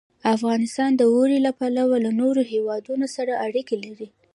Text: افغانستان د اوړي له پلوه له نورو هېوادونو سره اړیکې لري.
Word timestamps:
افغانستان 0.35 0.91
د 0.95 1.01
اوړي 1.13 1.37
له 1.45 1.51
پلوه 1.59 1.97
له 2.05 2.11
نورو 2.21 2.41
هېوادونو 2.51 3.05
سره 3.15 3.39
اړیکې 3.45 3.75
لري. 3.85 4.07